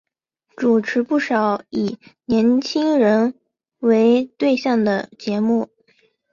[0.55, 3.35] 主持不少以年青人
[3.77, 5.69] 为对象的节目。